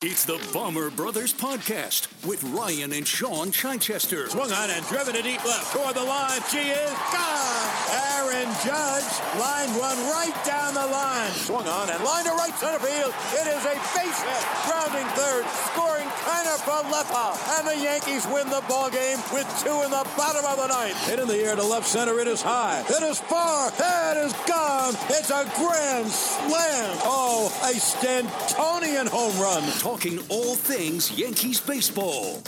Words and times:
It's 0.00 0.24
the 0.24 0.38
Bomber 0.54 0.90
Brothers 0.90 1.34
Podcast 1.34 2.06
with 2.22 2.38
Ryan 2.54 2.92
and 2.92 3.02
Sean 3.02 3.50
Chichester. 3.50 4.30
Swung 4.30 4.52
on 4.52 4.70
and 4.70 4.86
driven 4.86 5.12
to 5.18 5.22
deep 5.22 5.44
left 5.44 5.74
toward 5.74 5.96
the 5.96 6.04
line. 6.06 6.38
She 6.54 6.70
is 6.70 6.94
gone. 7.10 7.66
Aaron 8.14 8.46
Judge 8.62 9.10
line 9.42 9.74
one 9.74 9.98
right 10.14 10.38
down 10.46 10.78
the 10.78 10.86
line. 10.86 11.32
Swung 11.42 11.66
on 11.66 11.90
and 11.90 11.98
line 12.04 12.22
to 12.26 12.30
right 12.38 12.54
center 12.54 12.78
field. 12.78 13.10
It 13.42 13.50
is 13.50 13.58
a 13.66 13.74
base 13.98 14.22
hit. 14.22 14.44
Grounding 14.70 15.08
third. 15.18 15.42
Scoring 15.74 16.06
Kiner 16.22 16.62
Falefa. 16.62 17.58
And 17.58 17.66
the 17.66 17.82
Yankees 17.82 18.24
win 18.30 18.46
the 18.50 18.62
ball 18.68 18.90
game 18.90 19.18
with 19.34 19.50
two 19.66 19.82
in 19.82 19.90
the 19.90 20.06
bottom 20.14 20.46
of 20.46 20.62
the 20.62 20.68
ninth. 20.68 20.94
Hit 21.10 21.18
in 21.18 21.26
the 21.26 21.42
air 21.42 21.56
to 21.56 21.64
left 21.64 21.88
center. 21.88 22.20
It 22.20 22.28
is 22.28 22.40
high. 22.40 22.86
It 22.88 23.02
is 23.02 23.18
far. 23.18 23.72
It 23.74 24.16
is 24.22 24.32
gone. 24.46 24.94
It's 25.10 25.30
a 25.34 25.42
grand 25.58 26.06
slam. 26.06 26.94
Oh, 27.02 27.47
a 27.62 27.72
Stantonian 27.72 29.08
home 29.08 29.38
run 29.40 29.62
talking 29.78 30.18
all 30.28 30.54
things 30.54 31.10
Yankees 31.18 31.60
baseball. 31.60 32.42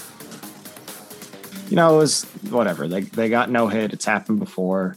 You 1.68 1.76
know, 1.76 1.94
it 1.94 1.98
was 1.98 2.24
whatever. 2.50 2.88
They 2.88 3.02
they 3.02 3.28
got 3.28 3.50
no 3.50 3.68
hit. 3.68 3.92
It's 3.92 4.04
happened 4.04 4.38
before. 4.38 4.96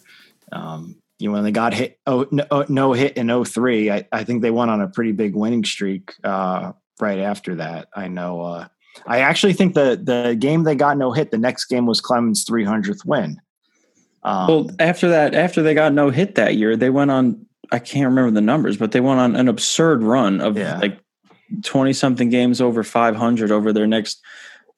Um, 0.51 0.95
you 1.19 1.29
know, 1.29 1.33
when 1.33 1.43
they 1.43 1.51
got 1.51 1.73
hit, 1.73 1.99
oh 2.05 2.27
no, 2.31 2.45
oh, 2.51 2.65
no 2.69 2.93
hit 2.93 3.17
in 3.17 3.43
03, 3.43 3.91
I, 3.91 4.07
I 4.11 4.23
think 4.23 4.41
they 4.41 4.51
went 4.51 4.71
on 4.71 4.81
a 4.81 4.87
pretty 4.87 5.13
big 5.13 5.35
winning 5.35 5.63
streak 5.63 6.13
uh, 6.23 6.73
right 6.99 7.19
after 7.19 7.55
that. 7.55 7.87
I 7.95 8.07
know. 8.07 8.41
Uh, 8.41 8.67
I 9.07 9.19
actually 9.19 9.53
think 9.53 9.73
the 9.73 9.99
the 10.01 10.35
game 10.37 10.63
they 10.63 10.75
got 10.75 10.97
no 10.97 11.11
hit. 11.11 11.31
The 11.31 11.37
next 11.37 11.65
game 11.65 11.85
was 11.85 12.01
Clemens' 12.01 12.45
300th 12.45 13.05
win. 13.05 13.41
Um, 14.23 14.47
well, 14.47 14.69
after 14.79 15.09
that, 15.09 15.33
after 15.33 15.61
they 15.63 15.73
got 15.73 15.93
no 15.93 16.09
hit 16.09 16.35
that 16.35 16.55
year, 16.55 16.75
they 16.77 16.89
went 16.89 17.11
on. 17.11 17.45
I 17.73 17.79
can't 17.79 18.05
remember 18.05 18.31
the 18.31 18.41
numbers, 18.41 18.77
but 18.77 18.91
they 18.91 18.99
went 18.99 19.19
on 19.19 19.35
an 19.35 19.47
absurd 19.47 20.03
run 20.03 20.41
of 20.41 20.57
yeah. 20.57 20.77
like 20.77 20.99
20 21.63 21.91
something 21.91 22.29
games 22.29 22.61
over 22.61 22.83
500 22.83 23.51
over 23.51 23.73
their 23.73 23.87
next 23.87 24.21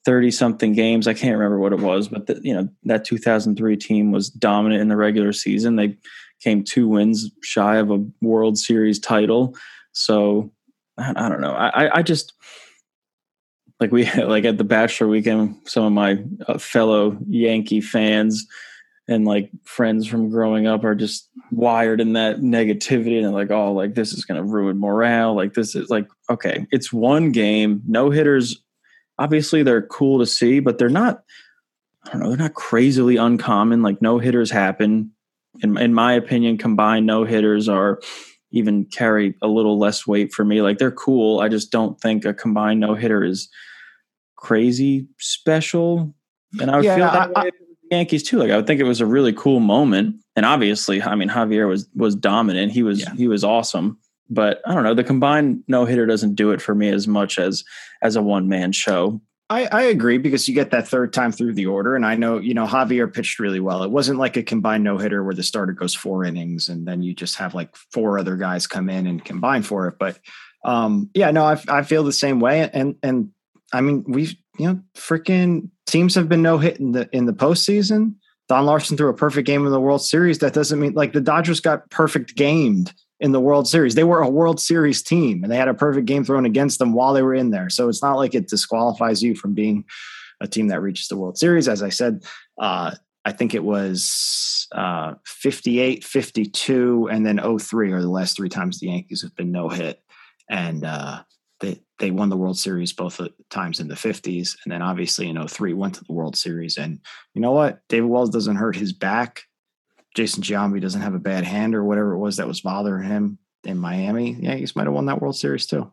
30 0.06 0.30
something 0.30 0.72
games. 0.72 1.06
I 1.06 1.12
can't 1.12 1.36
remember 1.36 1.58
what 1.58 1.74
it 1.74 1.80
was, 1.80 2.08
but 2.08 2.26
the, 2.26 2.40
you 2.42 2.54
know, 2.54 2.68
that 2.84 3.04
2003 3.04 3.76
team 3.76 4.12
was 4.12 4.30
dominant 4.30 4.80
in 4.80 4.88
the 4.88 4.96
regular 4.96 5.34
season. 5.34 5.76
They 5.76 5.98
came 6.42 6.64
two 6.64 6.88
wins 6.88 7.30
shy 7.42 7.76
of 7.76 7.90
a 7.90 8.02
World 8.22 8.56
Series 8.56 8.98
title. 8.98 9.54
So 9.92 10.50
I, 10.96 11.12
I 11.16 11.28
don't 11.28 11.42
know. 11.42 11.52
I, 11.52 11.98
I 11.98 12.02
just 12.02 12.32
like 13.78 13.92
we 13.92 14.10
like 14.14 14.46
at 14.46 14.56
the 14.56 14.64
Bachelor 14.64 15.08
weekend, 15.08 15.56
some 15.64 15.84
of 15.84 15.92
my 15.92 16.24
uh, 16.48 16.56
fellow 16.56 17.18
Yankee 17.28 17.82
fans 17.82 18.46
and 19.08 19.24
like 19.24 19.50
friends 19.64 20.06
from 20.06 20.30
growing 20.30 20.66
up 20.66 20.84
are 20.84 20.94
just 20.94 21.28
wired 21.50 22.00
in 22.00 22.12
that 22.14 22.38
negativity 22.40 23.22
and 23.22 23.32
like 23.32 23.50
oh 23.50 23.72
like 23.72 23.94
this 23.94 24.12
is 24.12 24.24
going 24.24 24.36
to 24.36 24.42
ruin 24.42 24.78
morale. 24.78 25.34
Like 25.34 25.54
this 25.54 25.74
is 25.74 25.90
like 25.90 26.06
okay 26.30 26.66
it's 26.70 26.92
one 26.92 27.32
game 27.32 27.82
no 27.86 28.10
hitters. 28.10 28.60
Obviously 29.18 29.62
they're 29.62 29.82
cool 29.82 30.18
to 30.18 30.26
see 30.26 30.60
but 30.60 30.78
they're 30.78 30.88
not 30.88 31.22
i 32.04 32.10
don't 32.10 32.20
know 32.20 32.28
they're 32.28 32.38
not 32.38 32.54
crazily 32.54 33.16
uncommon. 33.16 33.82
Like 33.82 34.02
no 34.02 34.18
hitters 34.18 34.50
happen. 34.50 35.12
In, 35.62 35.78
in 35.78 35.94
my 35.94 36.12
opinion 36.12 36.58
combined 36.58 37.06
no 37.06 37.24
hitters 37.24 37.68
are 37.68 38.00
even 38.50 38.84
carry 38.86 39.34
a 39.42 39.48
little 39.48 39.78
less 39.78 40.06
weight 40.06 40.32
for 40.32 40.44
me. 40.44 40.62
Like 40.62 40.78
they're 40.78 40.90
cool. 40.90 41.40
I 41.40 41.48
just 41.48 41.70
don't 41.70 42.00
think 42.00 42.24
a 42.24 42.32
combined 42.32 42.80
no 42.80 42.94
hitter 42.94 43.24
is 43.24 43.48
crazy 44.36 45.08
special. 45.18 46.14
And 46.60 46.70
i 46.70 46.76
would 46.76 46.84
yeah, 46.84 46.96
feel 46.96 47.06
that 47.06 47.30
I, 47.36 47.44
way 47.44 47.50
Yankees 47.90 48.22
too. 48.22 48.38
Like 48.38 48.50
I 48.50 48.56
would 48.56 48.66
think 48.66 48.80
it 48.80 48.84
was 48.84 49.00
a 49.00 49.06
really 49.06 49.32
cool 49.32 49.60
moment. 49.60 50.16
And 50.36 50.44
obviously, 50.44 51.02
I 51.02 51.14
mean, 51.14 51.28
Javier 51.28 51.68
was 51.68 51.88
was 51.94 52.14
dominant. 52.14 52.72
He 52.72 52.82
was 52.82 53.00
yeah. 53.00 53.14
he 53.14 53.26
was 53.26 53.42
awesome. 53.42 53.98
But 54.28 54.60
I 54.66 54.74
don't 54.74 54.82
know, 54.82 54.94
the 54.94 55.04
combined 55.04 55.62
no 55.68 55.84
hitter 55.84 56.04
doesn't 56.04 56.34
do 56.34 56.50
it 56.50 56.60
for 56.60 56.74
me 56.74 56.88
as 56.88 57.08
much 57.08 57.38
as 57.38 57.64
as 58.02 58.16
a 58.16 58.22
one 58.22 58.48
man 58.48 58.72
show. 58.72 59.20
I, 59.48 59.66
I 59.66 59.82
agree 59.82 60.18
because 60.18 60.48
you 60.48 60.54
get 60.56 60.72
that 60.72 60.88
third 60.88 61.12
time 61.12 61.30
through 61.30 61.54
the 61.54 61.66
order, 61.66 61.94
and 61.94 62.04
I 62.04 62.16
know 62.16 62.38
you 62.38 62.52
know 62.52 62.66
Javier 62.66 63.12
pitched 63.12 63.38
really 63.38 63.60
well. 63.60 63.84
It 63.84 63.90
wasn't 63.90 64.18
like 64.18 64.36
a 64.36 64.42
combined 64.42 64.82
no 64.82 64.98
hitter 64.98 65.22
where 65.22 65.34
the 65.34 65.44
starter 65.44 65.72
goes 65.72 65.94
four 65.94 66.24
innings 66.24 66.68
and 66.68 66.86
then 66.86 67.02
you 67.02 67.14
just 67.14 67.36
have 67.36 67.54
like 67.54 67.74
four 67.92 68.18
other 68.18 68.36
guys 68.36 68.66
come 68.66 68.90
in 68.90 69.06
and 69.06 69.24
combine 69.24 69.62
for 69.62 69.86
it. 69.86 69.94
But 69.98 70.18
um, 70.64 71.10
yeah, 71.14 71.30
no, 71.30 71.44
I, 71.44 71.62
I 71.68 71.82
feel 71.82 72.02
the 72.02 72.12
same 72.12 72.40
way, 72.40 72.68
and 72.72 72.96
and 73.02 73.30
I 73.72 73.80
mean 73.80 74.04
we've 74.08 74.34
you 74.58 74.66
know 74.66 74.80
freaking 74.96 75.70
teams 75.86 76.16
have 76.16 76.28
been 76.28 76.42
no 76.42 76.58
hit 76.58 76.80
in 76.80 76.92
the 76.92 77.08
in 77.12 77.26
the 77.26 77.32
postseason. 77.32 78.16
Don 78.48 78.66
Larsen 78.66 78.96
threw 78.96 79.08
a 79.08 79.14
perfect 79.14 79.46
game 79.46 79.66
in 79.66 79.72
the 79.72 79.80
World 79.80 80.04
Series. 80.04 80.38
That 80.38 80.54
doesn't 80.54 80.78
mean 80.78 80.94
like 80.94 81.12
the 81.12 81.20
Dodgers 81.20 81.60
got 81.60 81.90
perfect 81.90 82.36
gamed 82.36 82.92
in 83.18 83.32
the 83.32 83.40
World 83.40 83.66
Series. 83.66 83.94
They 83.94 84.04
were 84.04 84.20
a 84.20 84.28
World 84.28 84.60
Series 84.60 85.02
team 85.02 85.42
and 85.42 85.50
they 85.50 85.56
had 85.56 85.68
a 85.68 85.74
perfect 85.74 86.06
game 86.06 86.24
thrown 86.24 86.46
against 86.46 86.78
them 86.78 86.92
while 86.92 87.12
they 87.12 87.22
were 87.22 87.34
in 87.34 87.50
there. 87.50 87.70
So 87.70 87.88
it's 87.88 88.02
not 88.02 88.16
like 88.16 88.34
it 88.34 88.48
disqualifies 88.48 89.22
you 89.22 89.34
from 89.34 89.54
being 89.54 89.84
a 90.40 90.46
team 90.46 90.68
that 90.68 90.82
reaches 90.82 91.08
the 91.08 91.16
World 91.16 91.38
Series. 91.38 91.68
As 91.68 91.82
I 91.82 91.88
said, 91.88 92.24
uh, 92.60 92.94
I 93.24 93.32
think 93.32 93.54
it 93.54 93.64
was 93.64 94.68
uh, 94.72 95.14
58, 95.24 96.04
52, 96.04 97.08
and 97.10 97.26
then 97.26 97.40
03 97.58 97.92
are 97.92 98.02
the 98.02 98.08
last 98.08 98.36
three 98.36 98.48
times 98.48 98.78
the 98.78 98.88
Yankees 98.88 99.22
have 99.22 99.34
been 99.34 99.50
no 99.50 99.68
hit. 99.68 100.00
And 100.48 100.84
uh, 100.84 101.22
they 101.60 101.80
they 101.98 102.10
won 102.10 102.28
the 102.28 102.36
World 102.36 102.58
Series 102.58 102.92
both 102.92 103.20
times 103.50 103.80
in 103.80 103.88
the 103.88 103.94
50s, 103.94 104.56
and 104.64 104.72
then 104.72 104.82
obviously 104.82 105.28
in 105.28 105.46
03 105.46 105.72
went 105.72 105.94
to 105.94 106.04
the 106.04 106.12
World 106.12 106.36
Series. 106.36 106.76
And 106.76 107.00
you 107.34 107.40
know 107.40 107.52
what? 107.52 107.80
David 107.88 108.08
Wells 108.08 108.30
doesn't 108.30 108.56
hurt 108.56 108.76
his 108.76 108.92
back. 108.92 109.42
Jason 110.14 110.42
Giambi 110.42 110.80
doesn't 110.80 111.02
have 111.02 111.14
a 111.14 111.18
bad 111.18 111.44
hand 111.44 111.74
or 111.74 111.84
whatever 111.84 112.12
it 112.12 112.18
was 112.18 112.36
that 112.36 112.48
was 112.48 112.60
bothering 112.60 113.04
him 113.04 113.38
in 113.64 113.78
Miami. 113.78 114.32
Yankees 114.32 114.74
might 114.74 114.86
have 114.86 114.94
won 114.94 115.06
that 115.06 115.20
World 115.20 115.36
Series 115.36 115.66
too. 115.66 115.90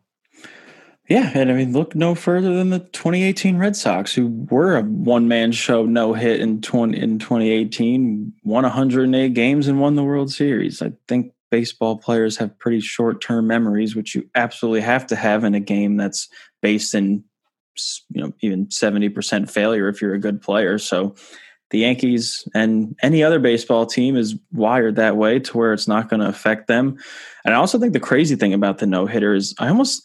Yeah, 1.08 1.30
and 1.34 1.50
I 1.50 1.54
mean, 1.54 1.74
look 1.74 1.94
no 1.94 2.14
further 2.14 2.54
than 2.54 2.70
the 2.70 2.78
2018 2.78 3.58
Red 3.58 3.76
Sox, 3.76 4.14
who 4.14 4.46
were 4.50 4.78
a 4.78 4.82
one-man 4.82 5.52
show 5.52 5.84
no 5.84 6.14
hit 6.14 6.40
in 6.40 6.62
20 6.62 6.98
in 6.98 7.18
2018, 7.18 8.32
won 8.42 8.62
108 8.62 9.34
games 9.34 9.68
and 9.68 9.80
won 9.80 9.96
the 9.96 10.04
World 10.04 10.32
Series. 10.32 10.80
I 10.80 10.92
think 11.06 11.32
baseball 11.50 11.96
players 11.96 12.36
have 12.36 12.58
pretty 12.58 12.80
short 12.80 13.20
term 13.20 13.46
memories, 13.46 13.94
which 13.94 14.14
you 14.14 14.28
absolutely 14.34 14.80
have 14.80 15.06
to 15.08 15.16
have 15.16 15.44
in 15.44 15.54
a 15.54 15.60
game 15.60 15.96
that's 15.96 16.28
based 16.62 16.94
in, 16.94 17.24
you 18.10 18.22
know, 18.22 18.32
even 18.40 18.66
70% 18.66 19.50
failure 19.50 19.88
if 19.88 20.00
you're 20.00 20.14
a 20.14 20.20
good 20.20 20.40
player. 20.40 20.78
So 20.78 21.14
the 21.70 21.78
Yankees 21.80 22.46
and 22.54 22.96
any 23.02 23.22
other 23.22 23.38
baseball 23.38 23.86
team 23.86 24.16
is 24.16 24.36
wired 24.52 24.96
that 24.96 25.16
way 25.16 25.38
to 25.40 25.58
where 25.58 25.72
it's 25.72 25.88
not 25.88 26.08
going 26.08 26.20
to 26.20 26.28
affect 26.28 26.68
them. 26.68 26.98
And 27.44 27.54
I 27.54 27.56
also 27.56 27.78
think 27.78 27.92
the 27.92 28.00
crazy 28.00 28.36
thing 28.36 28.54
about 28.54 28.78
the 28.78 28.86
no 28.86 29.06
hitter 29.06 29.34
is 29.34 29.54
I 29.58 29.68
almost 29.68 30.02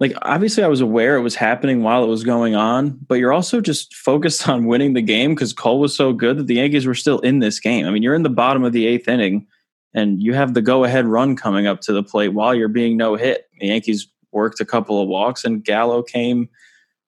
like 0.00 0.14
obviously 0.22 0.64
I 0.64 0.68
was 0.68 0.80
aware 0.80 1.16
it 1.16 1.22
was 1.22 1.34
happening 1.34 1.82
while 1.82 2.02
it 2.02 2.08
was 2.08 2.24
going 2.24 2.54
on, 2.54 2.98
but 3.06 3.16
you're 3.16 3.32
also 3.32 3.60
just 3.60 3.94
focused 3.94 4.48
on 4.48 4.66
winning 4.66 4.94
the 4.94 5.02
game 5.02 5.34
because 5.34 5.52
Cole 5.52 5.80
was 5.80 5.94
so 5.94 6.12
good 6.12 6.38
that 6.38 6.46
the 6.46 6.54
Yankees 6.54 6.86
were 6.86 6.94
still 6.94 7.18
in 7.20 7.40
this 7.40 7.60
game. 7.60 7.86
I 7.86 7.90
mean, 7.90 8.02
you're 8.02 8.14
in 8.14 8.22
the 8.22 8.30
bottom 8.30 8.64
of 8.64 8.72
the 8.72 8.86
eighth 8.86 9.08
inning 9.08 9.46
and 9.94 10.22
you 10.22 10.34
have 10.34 10.54
the 10.54 10.62
go 10.62 10.84
ahead 10.84 11.06
run 11.06 11.36
coming 11.36 11.66
up 11.66 11.80
to 11.82 11.92
the 11.92 12.02
plate 12.02 12.28
while 12.28 12.54
you're 12.54 12.68
being 12.68 12.96
no 12.96 13.16
hit. 13.16 13.46
The 13.60 13.68
Yankees 13.68 14.08
worked 14.32 14.60
a 14.60 14.64
couple 14.64 15.02
of 15.02 15.08
walks, 15.08 15.44
and 15.44 15.64
Gallo 15.64 16.02
came, 16.02 16.48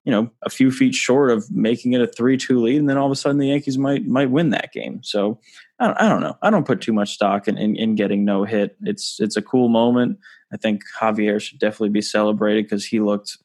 you 0.05 0.11
know, 0.11 0.31
a 0.43 0.51
few 0.51 0.71
feet 0.71 0.95
short 0.95 1.31
of 1.31 1.51
making 1.51 1.93
it 1.93 2.01
a 2.01 2.07
three-two 2.07 2.61
lead, 2.61 2.79
and 2.79 2.89
then 2.89 2.97
all 2.97 3.07
of 3.07 3.13
a 3.13 3.17
sudden 3.17 3.39
the 3.39 3.49
Yankees 3.49 3.79
might 3.79 4.07
might 4.07 4.31
win 4.31 4.51
that 4.51 4.73
game. 4.73 5.01
So 5.03 5.39
I 5.79 5.87
don't, 5.87 6.01
I 6.01 6.09
don't 6.09 6.21
know. 6.21 6.37
I 6.43 6.51
don't 6.51 6.67
put 6.67 6.81
too 6.81 6.93
much 6.93 7.13
stock 7.13 7.49
in, 7.49 7.59
in, 7.59 7.77
in 7.77 7.95
getting 7.95 8.25
no 8.25 8.45
hit. 8.45 8.77
It's 8.83 9.19
it's 9.21 9.37
a 9.37 9.43
cool 9.43 9.69
moment. 9.69 10.19
I 10.53 10.57
think 10.57 10.83
Javier 11.01 11.41
should 11.41 11.59
definitely 11.59 11.91
be 11.91 12.03
celebrated 12.03 12.65
because 12.65 12.85
he 12.85 13.01
looked, 13.01 13.39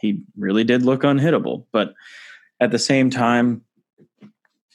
he 0.00 0.22
really 0.36 0.64
did 0.64 0.82
look 0.82 1.02
unhittable. 1.02 1.64
But 1.72 1.94
at 2.60 2.70
the 2.70 2.78
same 2.78 3.08
time, 3.08 3.62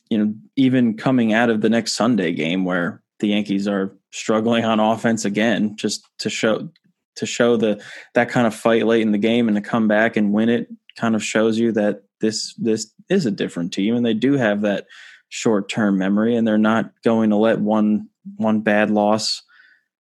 you 0.10 0.18
know, 0.18 0.34
even 0.56 0.98
coming 0.98 1.34
out 1.34 1.50
of 1.50 1.62
the 1.62 1.70
next 1.70 1.94
Sunday 1.94 2.32
game 2.32 2.66
where 2.66 3.04
the 3.20 3.30
Yankees 3.30 3.68
are 3.68 3.96
struggling 4.12 4.66
on 4.66 4.80
offense 4.80 5.26
again, 5.26 5.76
just 5.76 6.08
to 6.20 6.30
show 6.30 6.70
to 7.16 7.26
show 7.26 7.58
the 7.58 7.84
that 8.14 8.30
kind 8.30 8.48
of 8.48 8.54
fight 8.54 8.86
late 8.86 9.02
in 9.02 9.12
the 9.12 9.18
game 9.18 9.48
and 9.48 9.56
to 9.56 9.62
come 9.62 9.88
back 9.88 10.16
and 10.18 10.34
win 10.34 10.50
it 10.50 10.68
kind 10.96 11.16
of 11.16 11.24
shows 11.24 11.58
you 11.58 11.72
that 11.72 12.04
this 12.22 12.54
this 12.56 12.94
is 13.10 13.26
a 13.26 13.32
different 13.32 13.74
team 13.74 13.96
and 13.96 14.06
they 14.06 14.14
do 14.14 14.34
have 14.34 14.62
that 14.62 14.86
short 15.30 15.68
term 15.68 15.98
memory 15.98 16.36
and 16.36 16.48
they're 16.48 16.58
not 16.58 16.92
going 17.04 17.32
to 17.32 17.36
let 17.36 17.60
one 17.60 18.08
one 18.38 18.62
bad 18.62 18.90
loss 18.90 19.42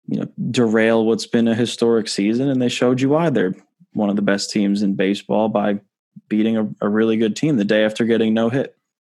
you 0.08 0.18
know 0.18 0.28
derail 0.50 1.04
what's 1.04 1.26
been 1.26 1.46
a 1.46 1.54
historic 1.54 2.08
season. 2.08 2.48
And 2.48 2.60
they 2.60 2.68
showed 2.68 3.00
you 3.00 3.10
why 3.10 3.30
they're 3.30 3.54
one 3.92 4.10
of 4.10 4.16
the 4.16 4.22
best 4.22 4.50
teams 4.50 4.82
in 4.82 4.94
baseball 4.94 5.48
by 5.48 5.80
beating 6.28 6.56
a, 6.56 6.68
a 6.80 6.88
really 6.88 7.16
good 7.16 7.36
team 7.36 7.56
the 7.56 7.64
day 7.64 7.84
after 7.84 8.04
getting 8.04 8.34
no 8.34 8.48
hit 8.48 8.74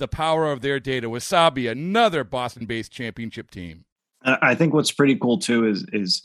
the 0.00 0.08
power 0.08 0.50
of 0.50 0.60
their 0.60 0.80
data. 0.80 1.08
Wasabi, 1.08 1.70
another 1.70 2.24
Boston 2.24 2.66
based 2.66 2.90
championship 2.90 3.50
team. 3.50 3.84
I 4.24 4.54
think 4.54 4.74
what's 4.74 4.92
pretty 4.92 5.16
cool 5.16 5.38
too 5.38 5.66
is 5.66 5.86
is 5.92 6.22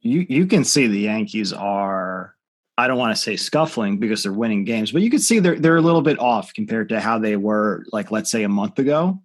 you 0.00 0.26
you 0.28 0.46
can 0.46 0.64
see 0.64 0.86
the 0.86 1.00
Yankees 1.00 1.52
are 1.52 2.34
I 2.76 2.86
don't 2.86 2.98
want 2.98 3.16
to 3.16 3.20
say 3.20 3.36
scuffling 3.36 3.98
because 3.98 4.22
they're 4.22 4.32
winning 4.32 4.64
games, 4.64 4.92
but 4.92 5.02
you 5.02 5.10
can 5.10 5.18
see 5.18 5.38
they're 5.38 5.58
they're 5.58 5.76
a 5.76 5.82
little 5.82 6.02
bit 6.02 6.18
off 6.20 6.54
compared 6.54 6.88
to 6.90 7.00
how 7.00 7.18
they 7.18 7.36
were 7.36 7.84
like 7.92 8.10
let's 8.10 8.30
say 8.30 8.44
a 8.44 8.48
month 8.48 8.78
ago. 8.78 9.20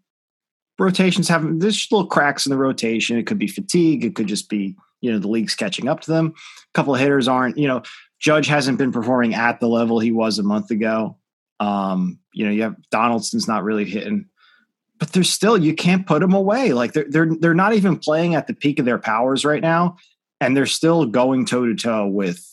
Rotations 0.80 1.28
have 1.28 1.60
there's 1.60 1.88
little 1.92 2.08
cracks 2.08 2.46
in 2.46 2.50
the 2.50 2.58
rotation. 2.58 3.18
It 3.18 3.28
could 3.28 3.38
be 3.38 3.48
fatigue. 3.48 4.04
It 4.04 4.16
could 4.16 4.28
just 4.28 4.50
be 4.50 4.76
you 5.02 5.12
know 5.12 5.19
the 5.19 5.28
league's 5.28 5.56
catching 5.56 5.88
up 5.88 6.02
to 6.02 6.12
them. 6.12 6.34
A 6.36 6.74
couple 6.74 6.96
of 6.96 7.00
hitters 7.00 7.28
aren't 7.28 7.58
you 7.58 7.68
know 7.68 7.84
Judge 8.19 8.48
hasn't 8.48 8.78
been 8.78 8.92
performing 8.92 9.36
at 9.36 9.60
the 9.60 9.68
level 9.68 10.00
he 10.00 10.12
was 10.12 10.40
a 10.40 10.44
month 10.44 10.72
ago. 10.72 11.18
Um, 11.60 12.19
you 12.33 12.45
know, 12.45 12.51
you 12.51 12.63
have 12.63 12.75
Donaldson's 12.89 13.47
not 13.47 13.63
really 13.63 13.85
hitting, 13.85 14.25
but 15.00 15.12
they're 15.12 15.24
still 15.24 15.57
you 15.57 15.74
can't 15.74 16.06
put 16.06 16.19
them 16.19 16.33
away. 16.33 16.74
Like 16.74 16.94
they're 16.94 17.06
they're 17.09 17.35
they're 17.39 17.53
not 17.53 17.74
even 17.74 17.97
playing 17.97 18.35
at 18.35 18.47
the 18.47 18.53
peak 18.53 18.80
of 18.80 18.85
their 18.85 19.00
powers 19.00 19.45
right 19.45 19.62
now, 19.62 19.97
and 20.39 20.56
they're 20.56 20.65
still 20.65 21.06
going 21.06 21.45
toe 21.45 21.65
to 21.65 21.75
toe 21.75 22.07
with 22.07 22.45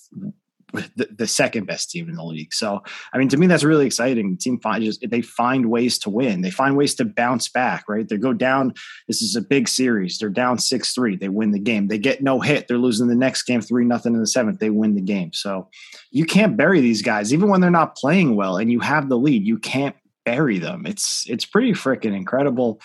the, 0.73 1.09
the, 1.17 1.27
second 1.27 1.67
best 1.67 1.91
team 1.91 2.09
in 2.09 2.15
the 2.15 2.25
league. 2.25 2.53
So, 2.53 2.83
I 3.13 3.19
mean, 3.19 3.29
to 3.29 3.37
me, 3.37 3.47
that's 3.47 3.65
really 3.65 3.87
exciting. 3.87 4.37
Team 4.37 4.59
find 4.61 4.85
just 4.85 5.09
they 5.09 5.23
find 5.23 5.71
ways 5.71 5.99
to 6.01 6.11
win. 6.11 6.43
They 6.43 6.51
find 6.51 6.77
ways 6.77 6.95
to 6.97 7.05
bounce 7.05 7.49
back. 7.49 7.89
Right? 7.89 8.09
They 8.09 8.17
go 8.17 8.33
down. 8.33 8.75
This 9.09 9.23
is 9.23 9.37
a 9.37 9.41
big 9.41 9.69
series. 9.69 10.19
They're 10.19 10.29
down 10.29 10.59
six 10.59 10.93
three. 10.93 11.17
They 11.17 11.29
win 11.29 11.53
the 11.53 11.59
game. 11.59 11.89
They 11.89 11.99
get 11.99 12.23
no 12.23 12.41
hit. 12.41 12.69
They're 12.69 12.79
losing 12.79 13.09
the 13.09 13.15
next 13.15 13.43
game 13.45 13.61
three 13.61 13.85
nothing 13.85 14.15
in 14.15 14.21
the 14.21 14.27
seventh. 14.27 14.61
They 14.61 14.71
win 14.71 14.95
the 14.95 15.01
game. 15.01 15.33
So, 15.33 15.69
you 16.11 16.25
can't 16.25 16.57
bury 16.57 16.81
these 16.81 17.03
guys 17.03 17.33
even 17.33 17.49
when 17.49 17.61
they're 17.61 17.71
not 17.71 17.97
playing 17.97 18.37
well 18.37 18.57
and 18.57 18.71
you 18.71 18.81
have 18.81 19.09
the 19.09 19.19
lead. 19.19 19.47
You 19.47 19.59
can't 19.59 19.97
bury 20.25 20.59
them. 20.59 20.87
It's 20.87 21.25
it's 21.29 21.45
pretty 21.45 21.73
freaking 21.73 22.15
incredible. 22.15 22.81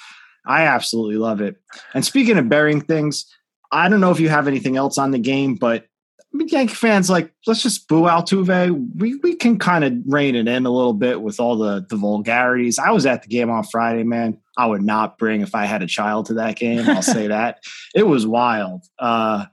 I 0.47 0.63
absolutely 0.63 1.17
love 1.17 1.41
it. 1.41 1.55
And 1.93 2.05
speaking 2.05 2.37
of 2.37 2.49
burying 2.49 2.81
things, 2.81 3.25
I 3.71 3.89
don't 3.89 4.01
know 4.01 4.11
if 4.11 4.19
you 4.19 4.29
have 4.29 4.47
anything 4.47 4.77
else 4.77 4.97
on 4.97 5.11
the 5.11 5.19
game, 5.19 5.55
but 5.55 5.85
Yankee 6.43 6.73
fans 6.73 7.09
like 7.09 7.33
let's 7.47 7.63
just 7.63 7.87
boo 7.87 8.03
Altuve. 8.03 8.95
We 8.95 9.15
we 9.17 9.35
can 9.35 9.57
kind 9.57 9.83
of 9.83 9.93
rein 10.05 10.35
it 10.35 10.47
in 10.47 10.65
a 10.65 10.69
little 10.69 10.93
bit 10.93 11.21
with 11.21 11.39
all 11.39 11.57
the 11.57 11.85
the 11.89 11.95
vulgarities. 11.95 12.79
I 12.79 12.91
was 12.91 13.05
at 13.05 13.23
the 13.23 13.27
game 13.27 13.49
on 13.49 13.63
Friday, 13.63 14.03
man. 14.03 14.37
I 14.57 14.65
would 14.67 14.81
not 14.81 15.17
bring 15.17 15.41
if 15.41 15.55
I 15.55 15.65
had 15.65 15.81
a 15.81 15.87
child 15.87 16.27
to 16.27 16.35
that 16.35 16.55
game. 16.55 16.89
I'll 16.89 17.01
say 17.01 17.27
that 17.29 17.63
it 17.93 18.03
was 18.03 18.27
wild. 18.27 18.83
Uh, 18.99 19.45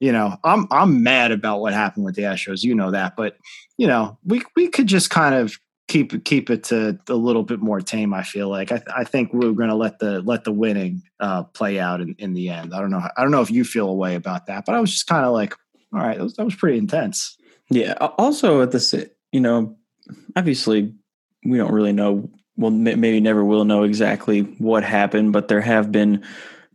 you 0.00 0.12
know, 0.12 0.36
I'm 0.42 0.66
I'm 0.70 1.02
mad 1.02 1.30
about 1.30 1.60
what 1.60 1.72
happened 1.72 2.04
with 2.04 2.16
the 2.16 2.22
Astros. 2.22 2.62
You 2.62 2.74
know 2.74 2.90
that, 2.90 3.14
but 3.16 3.36
you 3.78 3.86
know, 3.86 4.18
we 4.24 4.42
we 4.56 4.68
could 4.68 4.86
just 4.86 5.10
kind 5.10 5.34
of 5.34 5.56
keep 5.92 6.24
keep 6.24 6.48
it 6.48 6.64
to 6.64 6.98
a 7.08 7.14
little 7.14 7.42
bit 7.42 7.60
more 7.60 7.80
tame. 7.80 8.14
I 8.14 8.22
feel 8.22 8.48
like 8.48 8.72
I, 8.72 8.76
th- 8.76 8.88
I 8.96 9.04
think 9.04 9.32
we're 9.32 9.52
going 9.52 9.68
to 9.68 9.74
let 9.74 9.98
the 9.98 10.22
let 10.22 10.44
the 10.44 10.52
winning 10.52 11.02
uh, 11.20 11.42
play 11.44 11.78
out 11.78 12.00
in, 12.00 12.14
in 12.18 12.32
the 12.32 12.48
end. 12.48 12.74
I 12.74 12.80
don't 12.80 12.90
know. 12.90 13.02
I 13.16 13.22
don't 13.22 13.30
know 13.30 13.42
if 13.42 13.50
you 13.50 13.62
feel 13.64 13.88
a 13.88 13.94
way 13.94 14.14
about 14.14 14.46
that, 14.46 14.64
but 14.64 14.74
I 14.74 14.80
was 14.80 14.90
just 14.90 15.06
kind 15.06 15.26
of 15.26 15.32
like, 15.32 15.54
all 15.92 16.00
right, 16.00 16.16
that 16.16 16.24
was, 16.24 16.34
that 16.34 16.44
was 16.44 16.54
pretty 16.54 16.78
intense. 16.78 17.36
Yeah. 17.70 17.94
Also, 18.18 18.62
at 18.62 18.70
the 18.70 19.10
you 19.32 19.40
know, 19.40 19.76
obviously, 20.36 20.94
we 21.44 21.58
don't 21.58 21.72
really 21.72 21.92
know. 21.92 22.30
Well, 22.56 22.70
maybe 22.70 23.18
never 23.18 23.44
will 23.44 23.64
know 23.64 23.82
exactly 23.82 24.42
what 24.58 24.84
happened, 24.84 25.32
but 25.32 25.48
there 25.48 25.62
have 25.62 25.90
been 25.90 26.22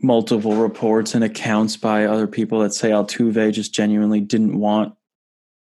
multiple 0.01 0.55
reports 0.55 1.13
and 1.13 1.23
accounts 1.23 1.77
by 1.77 2.05
other 2.05 2.27
people 2.27 2.59
that 2.59 2.73
say 2.73 2.89
Altuve 2.89 3.51
just 3.53 3.73
genuinely 3.73 4.19
didn't 4.19 4.59
want 4.59 4.93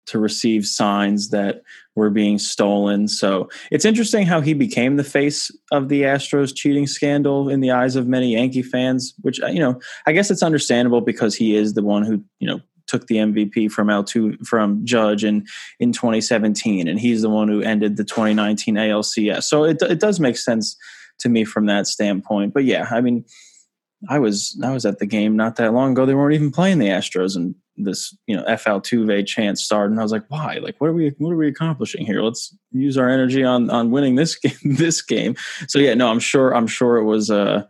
to 0.08 0.18
receive 0.18 0.66
signs 0.66 1.30
that 1.30 1.62
were 1.96 2.10
being 2.10 2.40
stolen. 2.40 3.08
So 3.08 3.50
it's 3.70 3.86
interesting 3.86 4.26
how 4.26 4.42
he 4.42 4.56
became 4.56 4.96
the 4.96 5.04
face 5.04 5.52
of 5.72 5.90
the 5.90 6.02
Astros 6.02 6.56
cheating 6.56 6.88
scandal 6.88 7.48
in 7.48 7.60
the 7.60 7.70
eyes 7.70 7.96
of 7.96 8.08
many 8.08 8.34
Yankee 8.34 8.64
fans, 8.64 9.14
which, 9.22 9.40
uh, 9.42 9.48
you 9.48 9.60
know, 9.60 9.80
I 10.08 10.14
guess 10.14 10.32
it's 10.32 10.42
understandable 10.42 11.02
because 11.02 11.36
he 11.36 11.56
is 11.56 11.76
the 11.76 11.84
one 11.84 12.04
who, 12.04 12.24
you 12.40 12.48
know, 12.48 12.60
took 12.90 13.08
the 13.08 13.18
MVP 13.18 13.72
from 13.72 13.88
L2 13.88 14.46
from 14.46 14.86
Judge 14.86 15.24
in 15.24 15.46
in 15.80 15.94
2017, 15.94 16.88
and 16.88 17.00
he's 17.00 17.22
the 17.22 17.30
one 17.30 17.48
who 17.48 17.62
ended 17.62 17.98
the 17.98 18.04
2019 18.04 18.76
ALCS. 18.76 19.44
So 19.44 19.64
it 19.64 19.82
it 19.82 20.00
does 20.00 20.20
make 20.20 20.38
sense 20.38 20.76
to 21.20 21.30
me 21.30 21.44
from 21.44 21.68
that 21.68 21.88
standpoint. 21.88 22.54
But 22.54 22.66
yeah, 22.66 22.88
I 22.92 23.02
mean, 23.02 23.26
I 24.10 24.20
was 24.20 24.60
I 24.64 24.72
was 24.72 24.86
at 24.86 25.00
the 25.00 25.06
game 25.06 25.36
not 25.36 25.58
that 25.58 25.74
long 25.74 25.92
ago. 25.92 26.06
They 26.06 26.16
weren't 26.16 26.36
even 26.36 26.52
playing 26.52 26.80
the 26.80 26.88
Astros, 26.88 27.36
and 27.36 27.56
this 27.78 28.16
you 28.28 28.36
know 28.36 28.44
FL2 28.44 29.26
chance 29.26 29.64
started, 29.64 29.92
and 29.92 30.00
I 30.00 30.04
was 30.04 30.12
like, 30.12 30.26
why? 30.30 30.60
Like, 30.62 30.76
what 30.80 30.90
are 30.90 30.94
we 30.94 31.14
what 31.18 31.32
are 31.32 31.38
we 31.38 31.48
accomplishing 31.48 32.06
here? 32.06 32.22
Let's 32.22 32.56
use 32.72 32.98
our 32.98 33.10
energy 33.10 33.44
on 33.44 33.70
on 33.70 33.92
winning 33.92 34.16
this 34.16 34.36
game. 34.40 34.58
This 34.64 35.02
game. 35.02 35.36
So 35.68 35.80
yeah, 35.80 35.94
no, 35.94 36.10
I'm 36.10 36.20
sure 36.20 36.56
I'm 36.56 36.68
sure 36.68 36.98
it 36.98 37.06
was 37.06 37.30
uh 37.30 37.64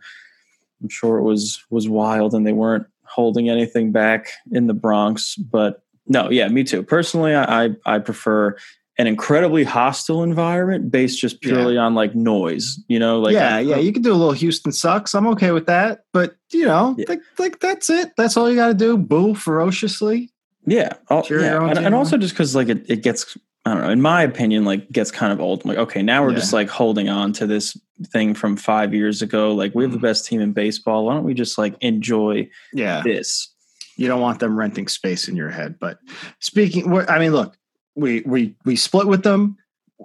I'm 0.82 0.88
sure 0.88 1.18
it 1.18 1.22
was 1.24 1.62
was 1.70 1.88
wild, 1.88 2.34
and 2.34 2.46
they 2.46 2.52
weren't 2.52 2.86
holding 3.10 3.48
anything 3.48 3.92
back 3.92 4.28
in 4.52 4.66
the 4.66 4.74
Bronx. 4.74 5.36
But 5.36 5.82
no, 6.06 6.30
yeah, 6.30 6.48
me 6.48 6.64
too. 6.64 6.82
Personally, 6.82 7.34
I 7.34 7.70
I 7.86 7.98
prefer 7.98 8.56
an 8.98 9.06
incredibly 9.06 9.64
hostile 9.64 10.22
environment 10.22 10.90
based 10.90 11.18
just 11.18 11.40
purely 11.40 11.74
yeah. 11.74 11.80
on 11.80 11.94
like 11.94 12.14
noise. 12.14 12.78
You 12.88 12.98
know, 12.98 13.20
like 13.20 13.32
yeah, 13.32 13.58
yeah, 13.58 13.76
you 13.76 13.92
can 13.92 14.02
do 14.02 14.12
a 14.12 14.14
little 14.14 14.32
Houston 14.32 14.72
sucks. 14.72 15.14
I'm 15.14 15.26
okay 15.28 15.52
with 15.52 15.66
that. 15.66 16.04
But 16.12 16.36
you 16.52 16.66
know, 16.66 16.94
yeah. 16.98 17.06
like 17.08 17.20
like 17.38 17.60
that's 17.60 17.88
it. 17.88 18.12
That's 18.16 18.36
all 18.36 18.50
you 18.50 18.56
got 18.56 18.68
to 18.68 18.74
do. 18.74 18.96
Boo 18.96 19.34
ferociously. 19.34 20.30
Yeah, 20.66 20.92
oh, 21.08 21.24
yeah. 21.30 21.68
And, 21.68 21.78
and, 21.78 21.94
also 21.94 22.18
just 22.18 22.34
because 22.34 22.54
like 22.54 22.68
it, 22.68 22.84
it 22.88 23.02
gets 23.02 23.36
I 23.64 23.74
don't 23.74 23.82
know, 23.82 23.90
in 23.90 24.00
my 24.00 24.22
opinion, 24.22 24.64
like 24.64 24.90
gets 24.90 25.10
kind 25.10 25.32
of 25.32 25.40
old. 25.40 25.62
I'm 25.62 25.68
like, 25.68 25.78
okay, 25.78 26.02
now 26.02 26.22
we're 26.22 26.30
yeah. 26.30 26.38
just 26.38 26.52
like 26.52 26.70
holding 26.70 27.10
on 27.10 27.32
to 27.34 27.46
this 27.46 27.76
thing 28.06 28.34
from 28.34 28.56
five 28.56 28.94
years 28.94 29.20
ago. 29.20 29.54
Like 29.54 29.74
we 29.74 29.84
have 29.84 29.92
the 29.92 29.98
mm-hmm. 29.98 30.06
best 30.06 30.26
team 30.26 30.40
in 30.40 30.52
baseball. 30.52 31.04
Why 31.04 31.14
don't 31.14 31.24
we 31.24 31.34
just 31.34 31.58
like 31.58 31.74
enjoy 31.82 32.48
yeah. 32.72 33.02
this? 33.02 33.52
You 33.96 34.08
don't 34.08 34.22
want 34.22 34.40
them 34.40 34.58
renting 34.58 34.88
space 34.88 35.28
in 35.28 35.36
your 35.36 35.50
head. 35.50 35.78
But 35.78 35.98
speaking, 36.38 36.90
I 37.08 37.18
mean, 37.18 37.32
look, 37.32 37.54
we 37.94 38.22
we 38.22 38.54
we 38.64 38.76
split 38.76 39.06
with 39.06 39.24
them. 39.24 39.58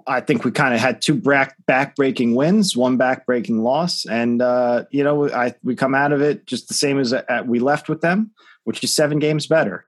I 0.06 0.20
think 0.20 0.44
we 0.44 0.50
kind 0.50 0.74
of 0.74 0.80
had 0.80 1.00
two 1.00 1.14
back 1.14 1.56
back-breaking 1.66 2.34
wins, 2.34 2.76
one 2.76 2.98
back-breaking 2.98 3.62
loss, 3.62 4.04
and 4.04 4.42
uh, 4.42 4.84
you 4.90 5.02
know, 5.02 5.30
I 5.30 5.54
we 5.64 5.74
come 5.74 5.94
out 5.94 6.12
of 6.12 6.20
it 6.20 6.46
just 6.46 6.68
the 6.68 6.74
same 6.74 6.98
as 6.98 7.14
uh, 7.14 7.42
we 7.46 7.58
left 7.58 7.88
with 7.88 8.02
them, 8.02 8.32
which 8.64 8.84
is 8.84 8.92
seven 8.92 9.18
games 9.18 9.46
better. 9.46 9.86